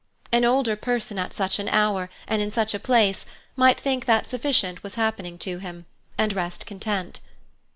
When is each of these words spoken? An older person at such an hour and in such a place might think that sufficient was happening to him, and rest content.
An 0.31 0.43
older 0.43 0.75
person 0.75 1.19
at 1.19 1.31
such 1.31 1.59
an 1.59 1.69
hour 1.69 2.09
and 2.27 2.41
in 2.41 2.51
such 2.51 2.73
a 2.73 2.79
place 2.79 3.23
might 3.55 3.79
think 3.79 4.05
that 4.07 4.27
sufficient 4.27 4.81
was 4.81 4.95
happening 4.95 5.37
to 5.37 5.59
him, 5.59 5.85
and 6.17 6.33
rest 6.33 6.65
content. 6.65 7.19